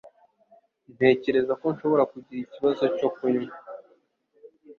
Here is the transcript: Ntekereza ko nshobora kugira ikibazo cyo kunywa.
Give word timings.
Ntekereza 0.95 1.53
ko 1.61 1.65
nshobora 1.73 2.03
kugira 2.11 2.41
ikibazo 2.43 2.83
cyo 2.97 3.09
kunywa. 3.15 3.53